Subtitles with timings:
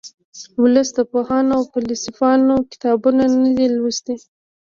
[0.61, 4.15] ولس د پوهانو او فیلسوفانو کتابونه نه دي لوستي